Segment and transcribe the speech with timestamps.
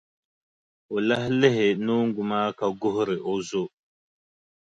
[0.95, 3.63] O lahi lihi noongu maa ka guhiri o zo.